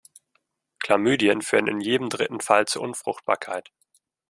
Chlamydien 0.79 1.43
führen 1.43 1.67
in 1.67 1.79
jedem 1.79 2.09
dritten 2.09 2.39
Fall 2.41 2.65
zu 2.65 2.81
Unfruchtbarkeit. 2.81 3.71